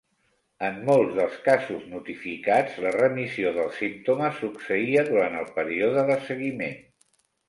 En 0.67 0.77
molts 0.85 1.11
dels 1.17 1.33
casos 1.47 1.83
notificats, 1.91 2.79
la 2.85 2.93
remissió 2.95 3.51
dels 3.57 3.77
símptomes 3.81 4.39
succeïa 4.45 5.05
durant 5.11 5.37
el 5.43 5.47
període 5.59 6.07
de 6.09 6.17
seguiment. 6.31 6.75